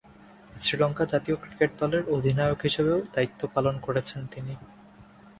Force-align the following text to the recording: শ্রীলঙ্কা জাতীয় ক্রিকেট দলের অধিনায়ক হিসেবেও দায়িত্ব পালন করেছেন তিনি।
শ্রীলঙ্কা 0.59 1.03
জাতীয় 1.05 1.35
ক্রিকেট 1.37 1.71
দলের 1.79 2.03
অধিনায়ক 2.09 2.59
হিসেবেও 2.61 2.99
দায়িত্ব 3.13 3.41
পালন 3.47 3.75
করেছেন 3.79 4.21
তিনি। 4.25 4.53